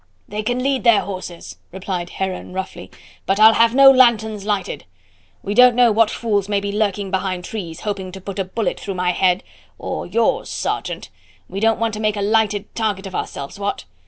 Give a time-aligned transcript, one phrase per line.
[0.27, 2.89] "They can lead their horses," replied Heron roughly,
[3.27, 4.85] "but I'll have no lanthorns lighted.
[5.43, 8.79] We don't know what fools may be lurking behind trees, hoping to put a bullet
[8.79, 9.43] through my head
[9.77, 11.09] or yours, sergeant
[11.47, 13.85] we don't want to make a lighted target of ourselves what?